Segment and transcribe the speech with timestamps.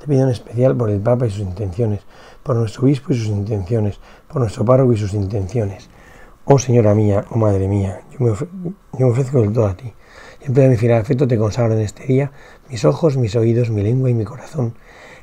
[0.00, 2.00] Te pido en especial por el Papa y sus intenciones,
[2.42, 5.90] por nuestro obispo y sus intenciones, por nuestro párroco y sus intenciones.
[6.46, 8.18] Oh Señora mía, oh Madre mía, yo
[8.98, 9.92] me, ofrezco del todo a ti.
[10.40, 12.32] En pleno mi fiel afecto te consagro en este día
[12.70, 14.74] mis ojos, mis oídos, mi lengua y mi corazón.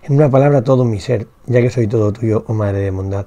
[0.03, 3.25] En una palabra todo mi ser, ya que soy todo tuyo, oh Madre de bondad.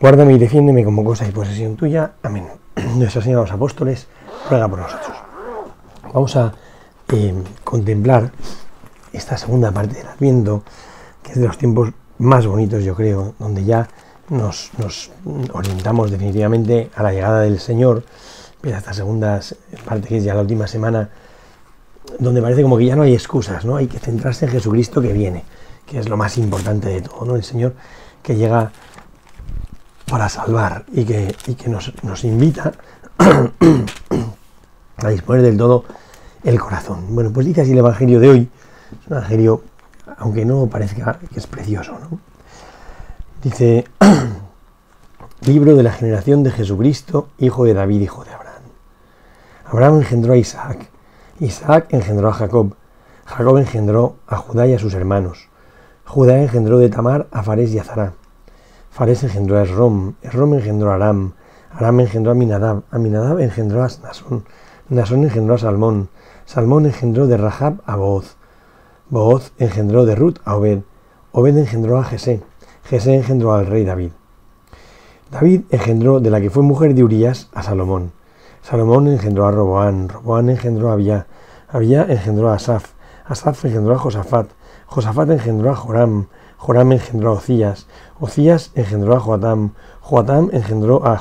[0.00, 2.14] Guárdame y defiéndeme como cosa y posesión tuya.
[2.22, 2.46] Amén.
[2.96, 4.08] Nuestra Señora los Apóstoles,
[4.48, 5.16] ruega por nosotros.
[6.14, 6.54] Vamos a
[7.12, 8.32] eh, contemplar
[9.16, 10.62] esta segunda parte del Adviento,
[11.22, 13.88] que es de los tiempos más bonitos, yo creo, donde ya
[14.28, 14.70] nos,
[15.52, 18.04] orientamos definitivamente a la llegada del Señor,
[18.60, 19.40] pero esta segunda
[19.84, 21.10] parte, que es ya la última semana,
[22.18, 23.76] donde parece como que ya no hay excusas, ¿no?
[23.76, 25.44] Hay que centrarse en Jesucristo que viene,
[25.86, 27.36] que es lo más importante de todo, ¿no?
[27.36, 27.74] El Señor
[28.22, 28.72] que llega
[30.10, 32.72] para salvar y que, que nos, nos invita
[34.96, 35.84] a disponer del todo
[36.44, 37.14] el corazón.
[37.14, 38.48] Bueno, pues dice así el Evangelio de hoy,
[38.92, 39.60] es un
[40.18, 42.18] aunque no parezca que es precioso, ¿no?
[43.42, 43.84] Dice,
[45.40, 48.62] libro de la generación de Jesucristo, hijo de David, hijo de Abraham.
[49.64, 50.90] Abraham engendró a Isaac,
[51.40, 52.74] Isaac engendró a Jacob,
[53.24, 55.48] Jacob engendró a Judá y a sus hermanos,
[56.04, 58.14] Judá engendró de Tamar a Fares y a Zará,
[58.90, 61.34] Fares engendró a Esrom, Esrom engendró a Aram,
[61.70, 64.44] Aram engendró a Minadab, Aminadab engendró a Nasón,
[64.88, 66.08] Nasón engendró a Salmón,
[66.46, 68.36] Salmón engendró de Rahab a Booz,
[69.08, 70.80] Booz engendró de Ruth a Obed,
[71.30, 72.42] Obed engendró a Jesé,
[72.82, 74.10] Jesé engendró al rey David.
[75.30, 78.10] David engendró de la que fue mujer de Urias a Salomón.
[78.62, 81.28] Salomón engendró a Roboán, Roboán engendró a Abiyá,
[81.68, 82.94] Abiyá engendró a Asaf,
[83.24, 84.48] Asaf engendró a Josafat,
[84.86, 86.26] Josafat engendró a Joram,
[86.58, 87.86] Joram engendró a Ocías,
[88.18, 91.12] Ocías engendró a Joatam, Joatam engendró a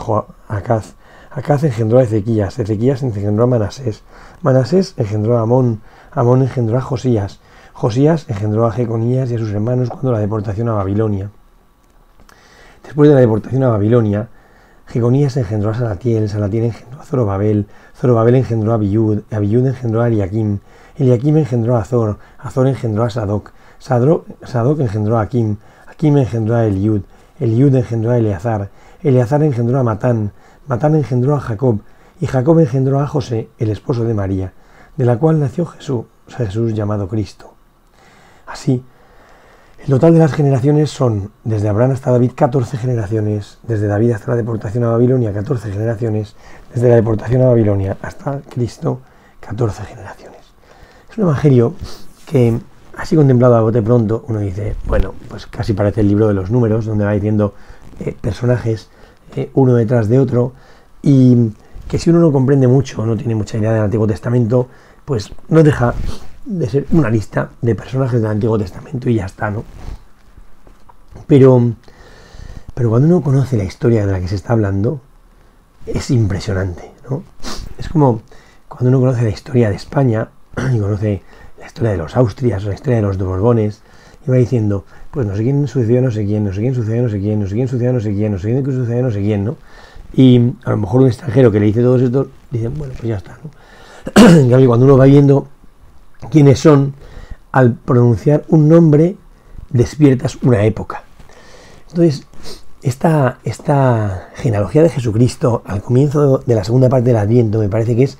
[0.48, 0.96] Acaz,
[1.30, 4.02] Acaz engendró a Ezequías, Ezequías engendró a Manasés,
[4.42, 7.40] Manasés engendró a Amón, Amón engendró a Josías,
[7.78, 11.30] Josías engendró a Jeconías y a sus hermanos cuando la deportación a Babilonia.
[12.82, 14.30] Después de la deportación a Babilonia,
[14.88, 20.08] Jeconías engendró a Salatiel, Salatiel engendró a Zorobabel, Zorobabel engendró a Abiyud, Abiyud engendró a
[20.08, 20.60] Eliakim,
[20.96, 26.66] Eliakim engendró a Azor, Azor engendró a Sadoc, Sadoc, engendró a Akim, Akim engendró a
[26.66, 27.02] Eliud,
[27.42, 28.70] Eliud engendró a Eleazar,
[29.04, 30.32] Eleazar engendró a Matán,
[30.66, 31.82] Matán engendró a Jacob,
[32.22, 34.54] y Jacob engendró a José, el esposo de María,
[34.96, 37.55] de la cual nació Jesús, Jesús llamado Cristo.
[38.56, 38.82] Así,
[39.84, 44.32] el total de las generaciones son, desde Abraham hasta David, 14 generaciones, desde David hasta
[44.32, 46.38] la deportación a Babilonia, 14 generaciones,
[46.74, 49.02] desde la deportación a Babilonia hasta Cristo,
[49.42, 50.40] 14 generaciones.
[51.12, 51.74] Es un evangelio
[52.26, 52.58] que,
[52.96, 56.50] así contemplado a bote pronto, uno dice, bueno, pues casi parece el libro de los
[56.50, 57.56] números, donde va diciendo
[58.00, 58.88] eh, personajes
[59.36, 60.54] eh, uno detrás de otro,
[61.02, 61.52] y
[61.90, 64.70] que si uno no comprende mucho, no tiene mucha idea del Antiguo Testamento,
[65.04, 65.94] pues no deja
[66.46, 69.64] de ser una lista de personajes del Antiguo Testamento y ya está, ¿no?
[71.28, 71.74] Pero,
[72.74, 75.02] pero cuando uno conoce la historia de la que se está hablando,
[75.86, 77.24] es impresionante, ¿no?
[77.78, 78.22] Es como
[78.68, 80.30] cuando uno conoce la historia de España
[80.74, 81.24] y conoce
[81.60, 83.82] la historia de los Austrias, la historia de los Borbones,
[84.26, 87.04] y va diciendo, pues no sé quién sucedió, no sé quién, no sé quién sucedió,
[87.04, 89.12] no sé quién, no sé quién sucedió, no sé quién, no sé quién sucedió, no
[89.12, 89.58] sé quién, ¿no?
[90.14, 93.18] Y a lo mejor un extranjero que le dice todo esto, dice, bueno, pues ya
[93.18, 93.50] está, ¿no?
[94.50, 95.48] cambio, cuando uno va viendo
[96.30, 96.94] quiénes son,
[97.52, 99.18] al pronunciar un nombre
[99.70, 101.04] despiertas una época.
[101.90, 102.28] Entonces,
[102.82, 107.96] esta, esta genealogía de Jesucristo al comienzo de la segunda parte del Adviento me parece
[107.96, 108.20] que es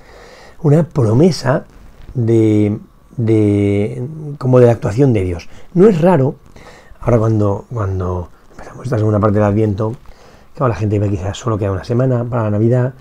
[0.62, 1.66] una promesa
[2.14, 2.80] de,
[3.18, 4.08] de
[4.38, 5.50] como de la actuación de Dios.
[5.74, 6.36] No es raro,
[7.00, 9.96] ahora cuando, cuando empezamos esta segunda parte del Adviento,
[10.56, 12.94] que la gente ve quizás solo queda una semana para la Navidad,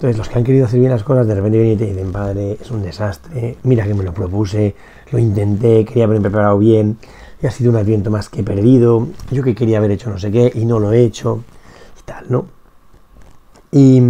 [0.00, 2.10] entonces, los que han querido hacer bien las cosas, de repente vienen y te dicen,
[2.10, 4.74] padre, es un desastre, mira que me lo propuse,
[5.12, 6.96] lo intenté, quería haberme preparado bien,
[7.42, 10.30] y ha sido un adviento más que perdido, yo que quería haber hecho no sé
[10.30, 11.44] qué y no lo he hecho,
[12.00, 12.46] y tal, ¿no?
[13.72, 14.00] Y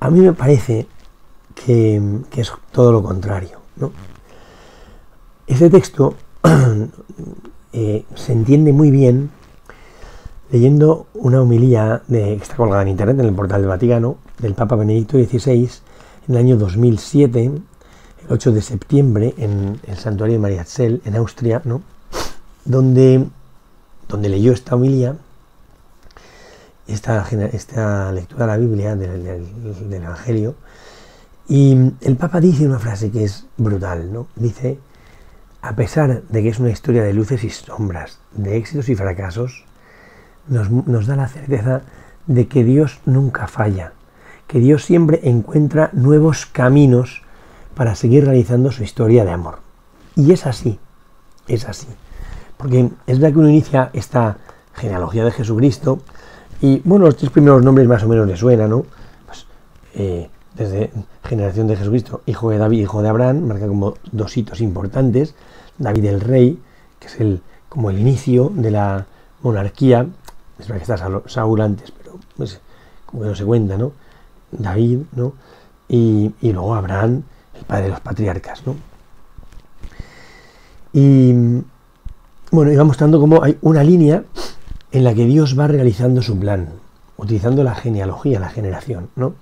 [0.00, 0.88] a mí me parece
[1.54, 2.02] que,
[2.36, 3.92] es todo lo contrario, ¿no?
[5.46, 6.16] Este texto
[7.72, 9.30] eh, se entiende muy bien
[10.54, 14.76] leyendo una homilía que está colgada en internet en el portal del Vaticano del Papa
[14.76, 15.68] Benedicto XVI
[16.28, 17.62] en el año 2007, el
[18.28, 21.82] 8 de septiembre, en el santuario de Mariazell, en Austria, ¿no?
[22.64, 23.26] donde,
[24.06, 25.16] donde leyó esta homilía
[26.86, 30.54] esta, esta lectura de la Biblia, del, del, Evangelio,
[31.48, 34.28] y el Papa dice una frase que es brutal, ¿no?
[34.36, 34.78] Dice,
[35.62, 39.64] a pesar de que es una historia de luces y sombras, de éxitos y fracasos,
[40.48, 41.82] nos, nos da la certeza
[42.26, 43.92] de que Dios nunca falla,
[44.46, 47.22] que Dios siempre encuentra nuevos caminos
[47.74, 49.58] para seguir realizando su historia de amor.
[50.16, 50.78] Y es así,
[51.48, 51.88] es así.
[52.56, 54.38] Porque es verdad que uno inicia esta
[54.74, 56.00] genealogía de Jesucristo
[56.60, 58.86] y, bueno, los tres primeros nombres más o menos le suenan, ¿no?
[59.26, 59.46] Pues,
[59.94, 60.90] eh, desde
[61.24, 65.34] generación de Jesucristo, hijo de David, hijo de Abraham, marca como dos hitos importantes.
[65.78, 66.60] David el rey,
[67.00, 69.06] que es el, como el inicio de la
[69.42, 70.06] monarquía.
[70.58, 72.60] Es verdad que está Saúl antes, pero pues,
[73.06, 73.92] como que no se cuenta, ¿no?
[74.50, 75.34] David, ¿no?
[75.88, 77.22] Y, luego Abraham,
[77.54, 78.76] el padre de los patriarcas, ¿no?
[80.92, 81.32] Y
[82.50, 84.24] bueno, iba mostrando cómo hay una línea
[84.92, 86.68] en la que Dios va realizando su plan,
[87.16, 89.34] utilizando la genealogía, la generación, ¿no?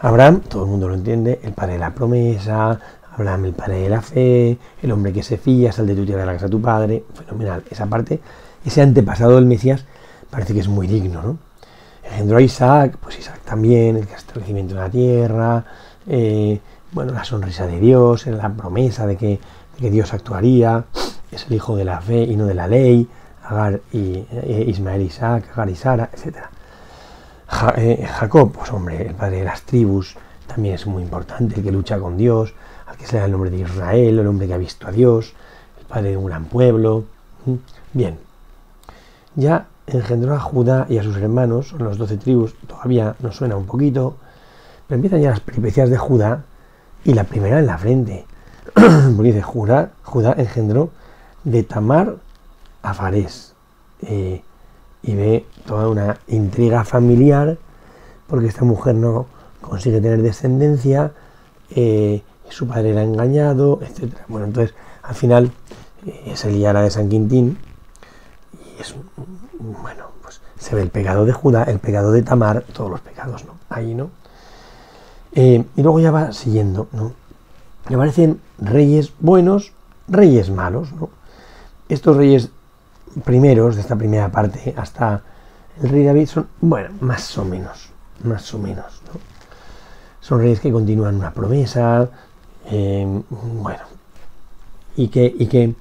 [0.00, 2.80] Abraham, todo el mundo lo entiende, el padre de la promesa,
[3.16, 6.22] Abraham el padre de la fe, el hombre que se fía, sal de tu tierra
[6.22, 7.62] de la casa de tu padre, fenomenal.
[7.70, 8.20] Esa parte,
[8.64, 9.84] ese antepasado del Mesías,
[10.34, 11.38] parece que es muy digno, ¿no?
[12.02, 15.64] Engendró a Isaac, pues Isaac también, el establecimiento de la tierra,
[16.08, 16.60] eh,
[16.90, 19.38] bueno, la sonrisa de Dios, la promesa de que
[19.78, 20.84] Dios actuaría,
[21.30, 23.08] es el hijo de la fe y no de la ley,
[23.44, 26.36] Agar y eh, Ismael Isaac, Agar y Sara, etc.
[27.76, 30.16] Eh, Jacob, pues hombre, el padre de las tribus,
[30.48, 32.54] también es muy importante, el que lucha con Dios,
[32.86, 35.32] al que se el nombre de Israel, el hombre que ha visto a Dios,
[35.78, 37.04] el padre de un gran pueblo.
[37.92, 38.18] Bien,
[39.36, 39.66] ya
[39.98, 43.66] engendró a Judá y a sus hermanos, son los doce tribus, todavía nos suena un
[43.66, 44.16] poquito,
[44.86, 46.44] pero empiezan ya las peripecias de Judá
[47.04, 48.26] y la primera en la frente.
[48.74, 50.90] porque dice, Judá, Judá engendró
[51.44, 52.16] de Tamar
[52.82, 53.54] a Farés.
[54.02, 54.42] Eh,
[55.02, 57.58] y ve toda una intriga familiar,
[58.26, 59.26] porque esta mujer no
[59.60, 61.12] consigue tener descendencia,
[61.70, 64.14] eh, su padre era engañado, etc.
[64.28, 65.50] Bueno, entonces al final
[66.06, 67.58] eh, se lía la de San Quintín
[68.52, 68.94] y es,
[69.58, 73.44] bueno, pues se ve el pecado de Judá, el pecado de Tamar, todos los pecados,
[73.44, 73.54] ¿no?
[73.68, 74.10] Ahí, ¿no?
[75.36, 77.12] y luego ya va siguiendo, ¿no?
[77.88, 79.72] me parecen reyes buenos,
[80.08, 80.92] reyes malos.
[80.92, 81.10] ¿no?
[81.88, 82.50] Estos reyes
[83.24, 85.22] primeros de esta primera parte hasta
[85.82, 87.90] el rey David son, bueno, más o menos,
[88.22, 89.02] más o menos.
[89.06, 89.20] ¿no?
[90.20, 92.08] Son reyes que continúan una promesa,
[92.66, 93.06] eh,
[93.62, 93.82] bueno,
[94.96, 95.74] y que, y que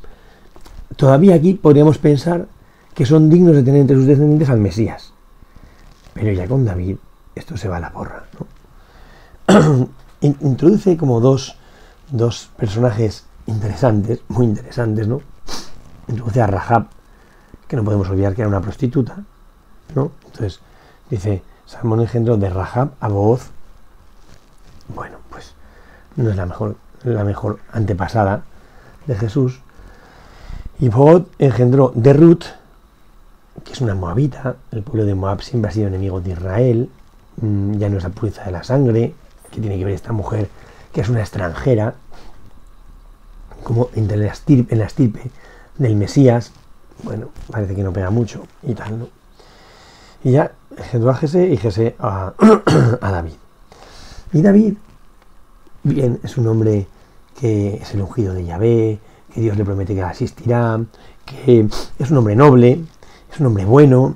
[0.97, 2.47] todavía aquí podríamos pensar
[2.93, 5.13] que son dignos de tener entre sus descendientes al Mesías.
[6.13, 6.97] Pero ya con David
[7.35, 8.25] esto se va a la porra.
[10.21, 11.57] Introduce como dos
[12.13, 15.21] dos personajes interesantes, muy interesantes, ¿no?
[16.07, 16.87] Introduce a Rahab,
[17.67, 19.23] que no podemos olvidar que era una prostituta,
[19.95, 20.11] ¿no?
[20.25, 20.61] Entonces,
[21.09, 23.49] dice, Salmón engendró de Rahab a Booz.
[24.93, 25.55] Bueno, pues
[26.15, 28.43] no es la mejor, la mejor antepasada
[29.07, 29.61] de Jesús.
[30.79, 32.45] Y Booz engendró de Ruth,
[33.63, 36.89] que es una moabita, el pueblo de Moab siempre ha sido enemigo de Israel,
[37.41, 39.13] mm, ya no es la pureza de la sangre,
[39.51, 40.49] que tiene que ver esta mujer
[40.91, 41.95] que es una extranjera,
[43.63, 45.31] como en la estirpe, en la estirpe
[45.77, 46.51] del Mesías,
[47.03, 49.07] bueno, parece que no pega mucho y tal, ¿no?
[50.23, 52.33] Y ya engendró a y Jesse a,
[53.01, 53.33] a, David.
[54.31, 54.75] Y David,
[55.83, 56.87] bien, es un hombre
[57.39, 58.99] que es el ungido de Yahvé,
[59.33, 60.79] que Dios le promete que asistirá,
[61.25, 61.67] que
[61.99, 62.79] es un hombre noble,
[63.33, 64.15] es un hombre bueno,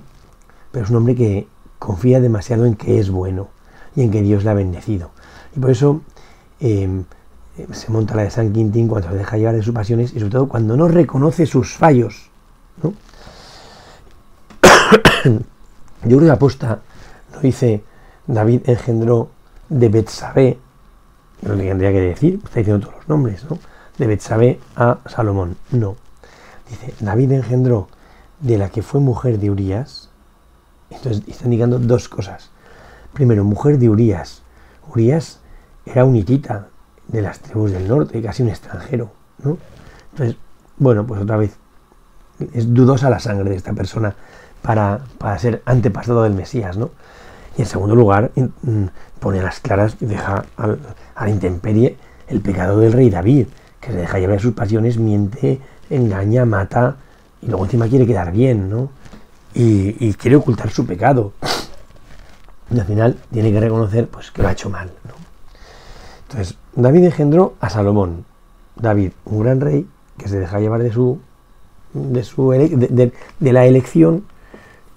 [0.71, 1.47] pero es un hombre que
[1.79, 3.49] confía demasiado en que es bueno
[3.95, 5.11] y en que Dios le ha bendecido.
[5.55, 6.01] Y por eso
[6.59, 7.05] Em,
[7.71, 10.31] se monta la de San Quintín cuando se deja llevar de sus pasiones y sobre
[10.31, 12.29] todo cuando no reconoce sus fallos.
[16.03, 16.79] Yo creo que aposta,
[17.33, 17.83] no dice
[18.27, 19.29] David engendró
[19.69, 20.57] de Betsabé,
[21.41, 23.57] lo que tendría que decir, está diciendo todos los nombres, ¿no?
[23.97, 25.57] De Betsabé a Salomón.
[25.71, 25.95] No.
[26.69, 27.87] Dice, David engendró
[28.39, 30.09] de la que fue mujer de Urias.
[30.89, 32.51] Entonces está indicando dos cosas.
[33.13, 34.43] Primero, mujer de Urias.
[34.89, 35.39] Urias
[35.85, 36.67] era un hitita
[37.07, 39.11] de las tribus del norte, casi un extranjero,
[39.43, 39.57] ¿no?
[40.11, 40.37] Entonces,
[40.77, 41.57] bueno, pues otra vez,
[42.53, 44.15] es dudosa la sangre de esta persona
[44.61, 45.01] para,
[45.39, 46.91] ser antepasado del Mesías, ¿no?
[47.57, 48.85] Y en segundo lugar, mm,
[49.19, 53.47] pone a las claras y deja a la intemperie el pecado del rey David,
[53.79, 56.97] que se deja llevar sus pasiones, miente, engaña, mata,
[57.47, 58.89] y luego encima quiere quedar bien, ¿no?
[59.53, 61.31] Y, quiere ocultar su pecado.
[62.69, 64.91] Y al final tiene que reconocer pues, que lo ha hecho mal.
[66.23, 68.25] Entonces, David engendró a Salomón.
[68.75, 69.87] David, un gran rey
[70.17, 71.19] que se deja llevar de su
[71.93, 74.25] de, su de, la elección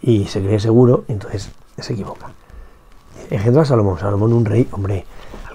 [0.03, 2.33] y se cree seguro, entonces se equivoca.
[3.31, 5.07] Engendró a Salomón, Salomón un rey, hombre,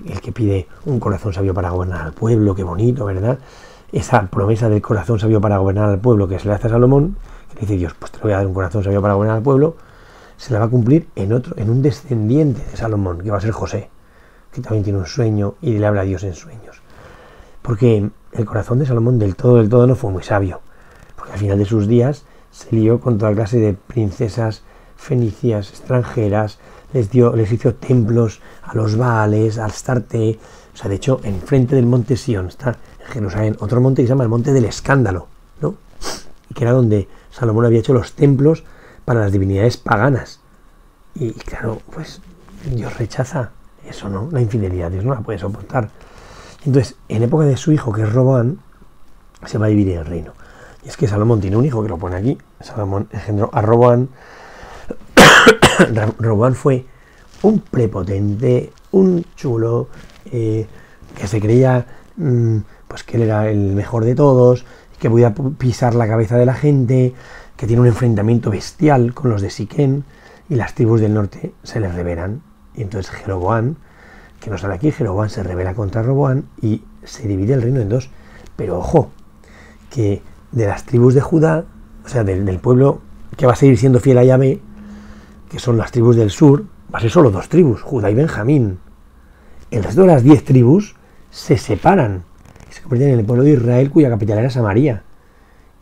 [0.08, 3.38] el que pide un corazón sabio para gobernar al pueblo, qué bonito, ¿verdad?
[3.96, 7.16] Esa promesa del corazón sabio para gobernar al pueblo que se le hace a Salomón,
[7.54, 9.78] que dice Dios, pues te voy a dar un corazón sabio para gobernar al pueblo,
[10.36, 13.40] se la va a cumplir en otro, en un descendiente de Salomón, que va a
[13.40, 13.90] ser José,
[14.52, 16.82] que también tiene un sueño y le habla a Dios en sueños.
[17.62, 20.60] Porque el corazón de Salomón del todo, del todo no fue muy sabio,
[21.16, 24.64] porque al final de sus días se lió con toda clase de princesas
[24.98, 26.60] fenicias extranjeras,
[26.92, 30.38] les, dio, les hizo templos a los Baales, al Starte,
[30.74, 34.24] o sea, de hecho, enfrente del monte Sion está Jerusalén otro monte que se llama
[34.24, 35.28] el monte del escándalo,
[35.62, 35.76] ¿no?
[36.50, 38.64] Y que era donde Salomón había hecho los templos
[39.04, 40.40] para las divinidades paganas.
[41.14, 42.22] Y claro, pues
[42.74, 43.52] Dios rechaza
[43.88, 44.30] eso, ¿no?
[44.32, 45.90] La infidelidad, Dios no la puede soportar.
[46.66, 48.60] Entonces, en época de su hijo, que es Roboán,
[49.46, 50.34] se va a dividir el reino.
[50.84, 52.38] Y es que Salomón tiene un hijo que lo pone aquí.
[52.60, 54.10] Salomón engendró a Roboán.
[56.20, 56.86] Roboán fue
[57.44, 59.88] un prepotente, un chulo,
[60.26, 60.68] eh,
[61.16, 61.86] que se creía
[62.18, 64.65] mm, pues que él era el mejor de todos,
[65.00, 67.13] que podía pisar la cabeza de la gente,
[67.58, 70.04] que tiene un enfrentamiento bestial con los de Siquén,
[70.50, 72.42] y las tribus del norte se le revelan.
[72.75, 73.77] Y entonces Jeroboán,
[74.39, 77.89] que no sale aquí, Jeroboán se revela contra Roboán y se divide el reino en
[77.89, 78.10] dos.
[78.56, 79.10] Pero ojo,
[79.89, 81.65] que de las tribus de Judá,
[82.06, 83.01] o sea, del, pueblo
[83.38, 84.62] que va a seguir siendo fiel a Yahvé,
[85.50, 88.80] que son las tribus del sur, va a ser solo dos tribus, Judá y Benjamín.
[89.72, 90.96] El resto de las diez tribus
[91.32, 92.24] se separan
[92.86, 95.01] convierten en el pueblo de Israel cuya capital era Samaria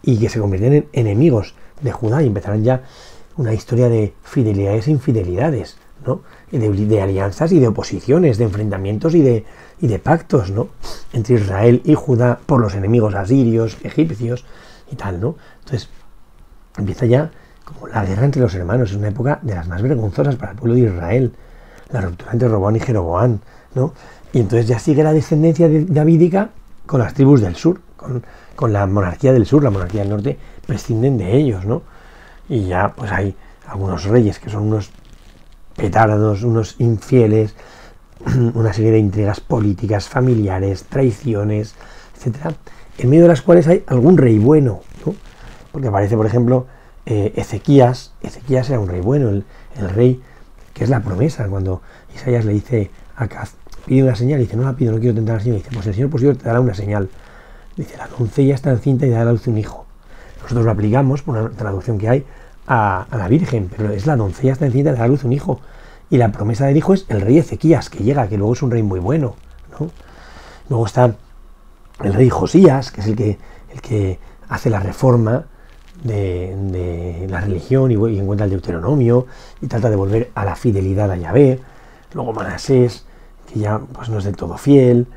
[0.01, 2.83] y que se convierten en enemigos de Judá y empezarán ya
[3.36, 6.22] una historia de fidelidades e infidelidades, ¿no?
[6.51, 9.45] Y de, alianzas y de oposiciones, de enfrentamientos y de,
[9.81, 10.69] y de pactos, ¿no?
[11.12, 14.45] Entre Israel y Judá por los enemigos asirios, egipcios
[14.91, 15.36] y tal, ¿no?
[15.60, 15.89] Entonces,
[16.77, 17.31] empieza ya
[17.65, 20.57] como la guerra entre los hermanos, es una época de las más vergonzosas para el
[20.57, 21.33] pueblo de Israel,
[21.91, 23.41] la ruptura entre Roboán y Jeroboán,
[23.75, 23.93] ¿no?
[24.31, 26.50] Y entonces ya sigue la descendencia davídica
[26.85, 28.23] con las tribus del sur, con,
[28.55, 31.81] con la monarquía del sur, la monarquía del norte, prescinden de ellos, ¿no?
[32.49, 33.35] Y ya pues hay
[33.67, 34.91] algunos reyes que son unos
[35.75, 37.55] petardos, unos infieles,
[38.53, 41.75] una serie de intrigas políticas, familiares, traiciones,
[42.15, 42.55] etcétera,
[42.97, 45.15] en medio de las cuales hay algún rey bueno, ¿no?
[45.71, 46.67] Porque aparece, por ejemplo,
[47.05, 49.43] eh, Ezequías, Ezequías era un rey bueno, el,
[49.89, 50.21] rey
[50.73, 51.81] que es la promesa, cuando
[52.15, 55.15] Isaías le dice a Caz, pide una señal, y dice, no la pido, no quiero
[55.15, 57.09] tentar al Señor, dice, pues el Señor por te dará una señal.
[57.75, 59.85] Dice, la doncella está encinta y dará a luz un hijo.
[60.41, 62.25] Nosotros lo aplicamos por una traducción que hay
[62.67, 65.59] a, la Virgen, pero es la doncella está encinta y dará a luz un hijo.
[66.09, 68.71] Y la promesa del hijo es el rey Ezequías, que llega, que luego es un
[68.71, 69.35] rey muy bueno.
[70.69, 71.15] Luego está
[72.03, 73.37] el rey Josías, que es el que,
[73.73, 75.45] el que hace la reforma
[76.03, 79.25] de, la religión y, y, encuentra el Deuteronomio
[79.61, 81.59] y trata de volver a la fidelidad a Yahvé.
[82.13, 83.05] Luego Manasés,
[83.53, 85.07] que ya pues, no es del todo fiel.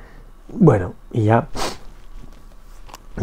[0.49, 1.49] Bueno, y ya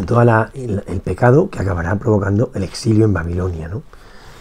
[0.06, 3.82] todo el, pecado que acabará provocando el exilio en Babilonia, ¿no?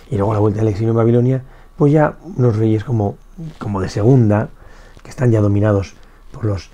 [0.09, 1.43] Y luego la vuelta del exilio en Babilonia,
[1.77, 3.17] pues ya unos reyes como,
[3.59, 4.49] como de segunda,
[5.03, 5.93] que están ya dominados
[6.31, 6.69] por los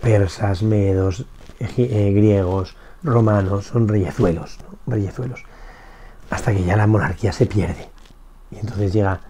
[0.00, 1.24] persas, medos,
[1.60, 4.92] eh, griegos, romanos, son reyezuelos, ¿no?
[4.92, 5.44] reyezuelos,
[6.30, 7.88] hasta que ya la monarquía se pierde.
[8.50, 9.20] Y entonces llega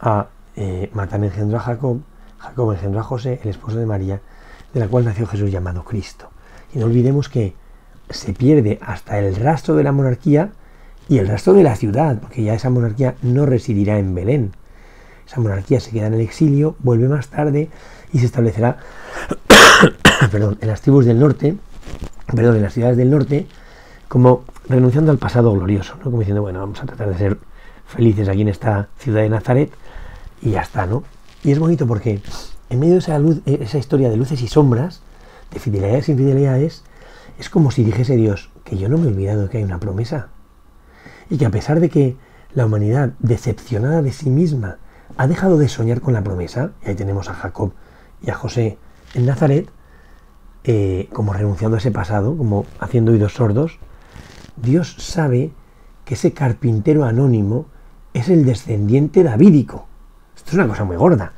[0.00, 2.00] a eh, Matan engendró a Jacob,
[2.46, 4.20] Jacob engendró a José, el esposo de María,
[4.72, 6.30] de la cual nació Jesús llamado Cristo.
[6.74, 7.54] Y no olvidemos que
[8.10, 10.50] se pierde hasta el rastro de la monarquía
[11.08, 14.52] y el rastro de la ciudad, porque ya esa monarquía no residirá en Belén.
[15.26, 17.68] Esa monarquía se queda en el exilio, vuelve más tarde
[18.12, 18.78] y se establecerá
[20.30, 21.56] perdón, en las tribus del norte,
[22.34, 23.46] perdón, en las ciudades del norte,
[24.08, 26.04] como renunciando al pasado glorioso, ¿no?
[26.04, 27.38] como diciendo, bueno, vamos a tratar de ser
[27.86, 29.72] felices aquí en esta ciudad de Nazaret
[30.42, 31.02] y ya está, ¿no?
[31.46, 32.20] Y es bonito porque
[32.70, 35.00] en medio de esa, luz, esa historia de luces y sombras,
[35.52, 36.82] de fidelidades e infidelidades,
[37.38, 39.78] es como si dijese Dios que yo no me he olvidado de que hay una
[39.78, 40.26] promesa.
[41.30, 42.16] Y que a pesar de que
[42.52, 44.78] la humanidad, decepcionada de sí misma,
[45.16, 47.74] ha dejado de soñar con la promesa, y ahí tenemos a Jacob
[48.22, 48.76] y a José
[49.14, 49.68] en Nazaret,
[50.64, 53.78] eh, como renunciando a ese pasado, como haciendo oídos sordos,
[54.56, 55.52] Dios sabe
[56.04, 57.66] que ese carpintero anónimo
[58.14, 59.86] es el descendiente davídico.
[60.46, 61.32] Esto es una cosa muy gorda.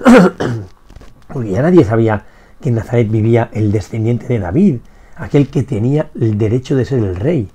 [1.28, 2.24] Porque ya nadie sabía
[2.62, 4.78] que en Nazaret vivía el descendiente de David,
[5.16, 7.50] aquel que tenía el derecho de ser el rey.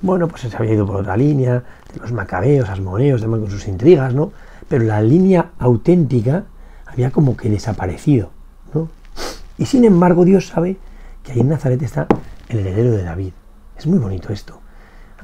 [0.00, 3.66] Bueno, pues se había ido por otra línea, de los macabeos, asmoneos, demás con sus
[3.66, 4.30] intrigas, ¿no?
[4.68, 6.44] Pero la línea auténtica
[6.86, 8.30] había como que desaparecido,
[8.72, 8.88] ¿no?
[9.58, 10.76] Y sin embargo Dios sabe
[11.24, 12.06] que ahí en Nazaret está
[12.48, 13.32] el heredero de David.
[13.76, 14.60] Es muy bonito esto.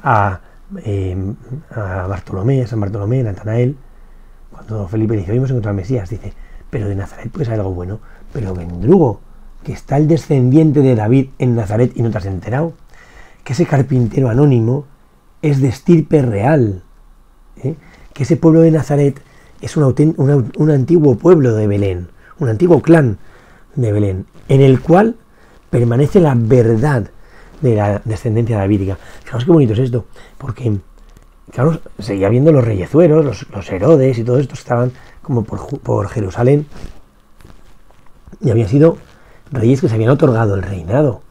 [0.03, 0.41] A,
[0.83, 1.37] em,
[1.71, 3.77] a Bartolomé, a San Bartolomé, Natanael,
[4.89, 6.33] Felipe dice, hemos encontrado al Mesías, dice,
[6.71, 8.01] pero de Nazaret pues algo bueno,
[8.33, 9.21] pero Vendrugo,
[9.65, 12.73] que está el descendiente de David en Nazaret y no te has enterado,
[13.45, 14.87] que ese carpintero anónimo
[15.43, 16.83] es de estirpe real,
[17.63, 17.75] ¿eh?
[18.13, 19.21] que ese pueblo de Nazaret
[19.61, 23.19] es un, un antiguo pueblo de Belén, un antiguo clan
[23.75, 25.17] de Belén, en el cual
[25.71, 27.11] permanece la verdad
[27.61, 28.99] de la descendencia davídica.
[29.25, 30.07] Fijaos qué bonito es esto,
[30.39, 30.79] porque,
[31.53, 34.93] claro, seguía viendo los reyezueros, los, Herodes y todo esto estaban
[35.23, 36.67] como por, Jerusalén,
[38.41, 38.99] y habían sido
[39.53, 41.23] reyes que se habían otorgado el reinado,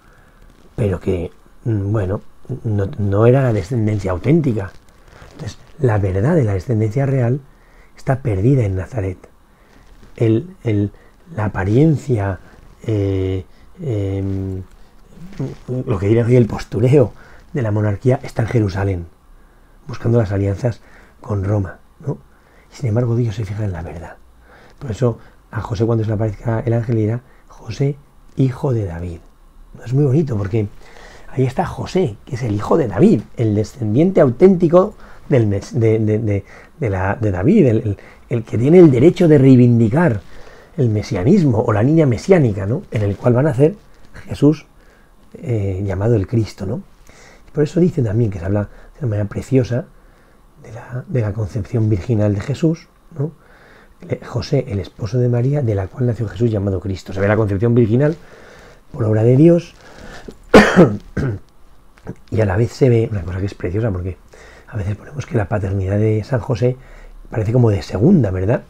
[0.76, 1.32] pero que,
[1.66, 2.22] mm, bueno,
[2.64, 4.72] no, era la descendencia auténtica.
[5.34, 7.42] Entonces, la verdad de la descendencia real
[7.96, 9.18] está perdida en Nazaret.
[11.36, 12.40] la apariencia
[12.84, 13.46] eh,
[13.82, 14.64] em,
[15.86, 17.14] lo que diría hoy el postureo
[17.54, 19.06] de la monarquía está en Jerusalén,
[19.90, 20.80] buscando las alianzas
[21.20, 21.80] con Roma.
[22.06, 22.18] ¿no?
[22.72, 24.16] Sin embargo, Dios se fija en la verdad.
[24.78, 25.18] Por eso
[25.52, 27.98] a José cuando se le aparezca el ángel dirá, José,
[28.38, 29.20] hijo de David.
[29.84, 30.68] Es muy bonito porque
[31.30, 34.94] ahí está José, que es el hijo de David, el descendiente auténtico
[35.28, 36.44] del, de,
[36.80, 37.98] la, de, David, el,
[38.30, 40.22] el, que tiene el derecho de reivindicar
[40.78, 42.84] el mesianismo o la niña mesiánica, ¿no?
[42.92, 43.76] en el cual van a nacer
[44.28, 44.66] Jesús
[45.34, 46.82] eh, llamado el Cristo, ¿no?
[47.54, 48.70] Por eso dice también que se habla
[49.00, 49.86] de manera preciosa
[51.12, 52.88] de la, concepción virginal de Jesús,
[53.18, 53.32] ¿no?
[54.26, 57.12] José, el esposo de María, de la cual nació Jesús llamado Cristo.
[57.12, 58.16] Se ve la concepción virginal
[58.92, 59.74] por obra de Dios
[62.32, 64.18] y a la vez se ve una cosa que es preciosa porque
[64.68, 66.78] a veces ponemos que la paternidad de San José
[67.30, 68.64] parece como de segunda, ¿verdad?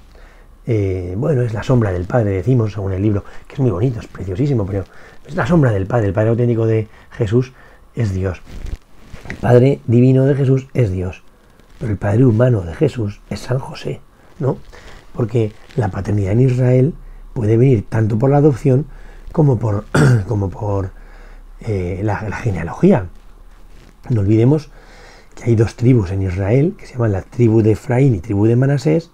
[0.66, 4.00] Eh, bueno, es la sombra del Padre, decimos, según el libro, que es muy bonito,
[4.00, 4.84] es preciosísimo, pero
[5.26, 6.08] es la sombra del Padre.
[6.08, 7.54] El Padre auténtico de Jesús
[7.96, 8.42] es Dios.
[9.30, 11.24] El Padre divino de Jesús es Dios.
[11.80, 14.02] Pero el Padre humano de Jesús es San José,
[14.40, 14.58] ¿no?
[15.14, 16.94] Porque la paternidad en Israel
[17.34, 18.86] puede venir tanto por la adopción
[19.32, 19.86] como por,
[20.28, 20.92] como por
[21.62, 23.08] eh, la, genealogía.
[24.10, 24.72] No olvidemos
[25.36, 28.46] que hay dos tribus en Israel, que se llaman la tribu de Efraín y tribu
[28.46, 29.12] de Manasés,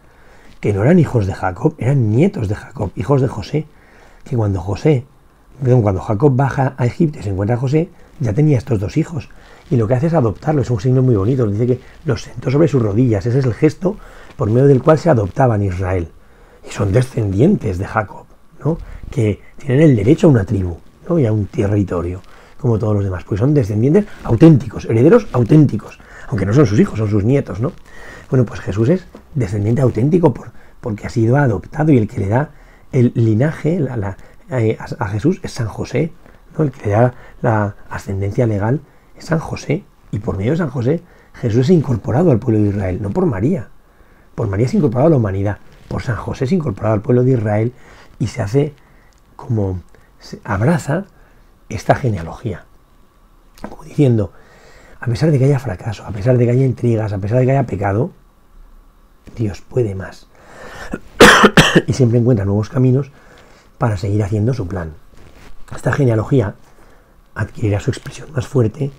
[0.60, 3.68] que no eran hijos de Jacob, eran nietos de Jacob, hijos de José,
[4.24, 5.06] que cuando José
[5.64, 9.30] cuando Jacob baja a Egipto y se encuentra a José, ya tenía estos dos hijos.
[9.70, 11.48] Y lo que hace es adoptarlo, es un signo muy bonito.
[11.48, 13.26] Dice que los sentó sobre sus rodillas.
[13.26, 13.98] Ese es el gesto
[14.36, 16.10] por medio del cual se adoptaban Israel.
[16.68, 18.26] Y son descendientes de Jacob,
[18.64, 18.78] ¿no?
[19.10, 21.20] que tienen el derecho a una tribu ¿no?
[21.20, 22.22] y a un territorio,
[22.60, 23.24] como todos los demás.
[23.24, 26.00] Pues son descendientes auténticos, herederos auténticos.
[26.28, 27.60] Aunque no son sus hijos, son sus nietos.
[27.60, 27.72] ¿no?
[28.30, 30.52] Bueno, pues Jesús es descendiente auténtico por,
[30.82, 32.52] porque ha sido adoptado y el que le da
[32.92, 33.80] el linaje,
[34.52, 36.12] eh, a, Jesús es San José,
[36.64, 38.82] el que le da la ascendencia legal
[39.18, 41.02] es San José, y por medio de San José
[41.34, 43.70] Jesús es incorporado al pueblo de Israel, no por María.
[44.36, 47.32] Por María es incorporado a la humanidad, por San José es incorporado al pueblo de
[47.32, 47.74] Israel
[48.20, 48.74] y se hace
[49.36, 49.82] como
[50.20, 51.06] se abraza
[51.70, 52.66] esta genealogía.
[53.70, 54.32] Como diciendo,
[55.00, 57.46] a pesar de que haya fracaso, a pesar de que haya intrigas, a pesar de
[57.46, 58.12] que haya pecado,
[59.36, 60.28] Dios puede más.
[61.88, 63.12] y siempre encuentra nuevos caminos
[63.78, 64.94] para seguir haciendo su plan.
[65.74, 66.56] Esta genealogía
[67.34, 68.92] adquirirá su expresión más fuerte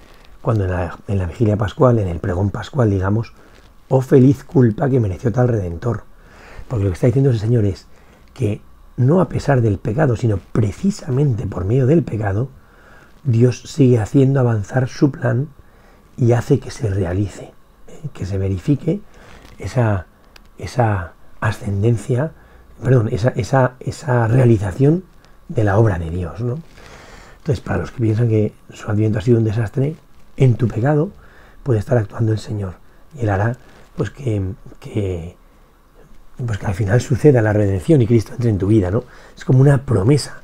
[0.42, 3.32] cuando en la, vigilia pascual, en el pregón pascual, digamos,
[3.88, 6.04] oh feliz culpa que mereció tal redentor.
[6.68, 7.86] Porque lo que está diciendo ese Señor es
[8.34, 8.60] que
[8.96, 12.48] no a pesar del pecado, sino precisamente por medio del pecado,
[13.24, 15.48] Dios sigue haciendo avanzar su plan
[16.16, 17.52] y hace que se realice,
[17.88, 18.08] ¿eh?
[18.12, 19.00] que se verifique
[19.58, 20.06] esa,
[20.58, 22.32] esa ascendencia
[22.82, 25.04] perdón, esa, esa, esa realización
[25.48, 26.40] de la obra de Dios.
[26.40, 26.58] ¿no?
[27.38, 29.96] Entonces, para los que piensan que su adviento ha sido un desastre,
[30.36, 31.10] en tu pecado
[31.62, 32.74] puede estar actuando el Señor.
[33.14, 33.56] Y Él hará
[33.96, 34.54] pues que,
[36.44, 38.90] pues que al final suceda la redención y Cristo entre en tu vida.
[38.90, 39.04] ¿no?
[39.36, 40.40] Es como una promesa.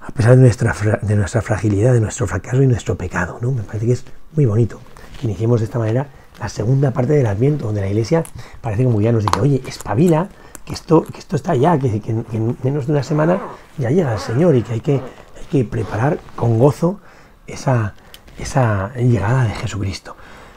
[0.00, 3.38] A pesar de nuestra, de nuestra fragilidad, de nuestro fracaso y nuestro pecado.
[3.40, 3.52] ¿no?
[3.52, 4.80] Me parece que es muy bonito
[5.20, 6.08] que iniciemos de esta manera
[6.40, 8.24] la segunda parte del Adviento, donde la Iglesia
[8.60, 10.28] parece como ya nos dice, oye, espabila,
[10.64, 13.40] que esto, que esto está ya, que, en menos de una semana
[13.78, 15.00] ya llega el Señor y que hay que,
[15.50, 17.00] que preparar con gozo
[17.46, 17.94] esa,
[18.38, 20.16] esa llegada de Jesucristo.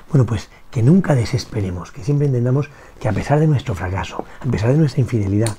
[0.10, 4.52] Bueno, pues que nunca desesperemos, que siempre entendamos que a pesar de nuestro fracaso, a
[4.52, 5.56] pesar de nuestra infidelidad,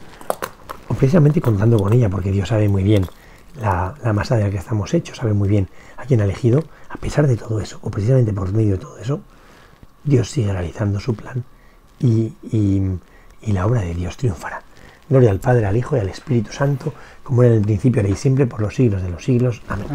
[0.88, 3.06] o precisamente contando con ella, porque Dios sabe muy bien
[3.60, 6.96] la, masa de la que estamos hechos, sabe muy bien a quién ha elegido, a
[6.96, 9.20] pesar de todo eso, o precisamente por medio de todo eso,
[10.04, 11.42] Dios sigue realizando su plan
[11.98, 12.32] y
[13.52, 14.62] la obra de Dios triunfará.
[15.08, 18.12] Gloria al Padre, al Hijo y al Espíritu Santo, como era en el principio, ahora
[18.12, 19.62] y siempre, por los siglos de los siglos.
[19.68, 19.86] Amén.